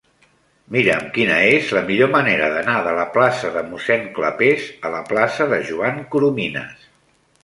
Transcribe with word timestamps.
Mira'm 0.75 1.09
quina 1.17 1.35
és 1.57 1.67
la 1.77 1.83
millor 1.89 2.07
manera 2.15 2.47
d'anar 2.53 2.77
de 2.87 2.93
la 2.99 3.05
plaça 3.17 3.51
de 3.57 3.63
Mossèn 3.73 4.07
Clapés 4.15 4.65
a 4.89 4.91
la 4.95 5.03
plaça 5.13 5.47
de 5.53 5.61
Joan 5.69 6.01
Coromines. 6.17 6.89